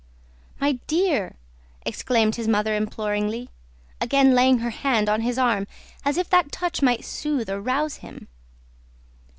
[0.59, 1.35] "My dear!"
[1.85, 3.51] exclaimed his mother imploringly,
[4.01, 5.67] again laying her hand on his arm
[6.03, 8.27] as if that touch might soothe or rouse him.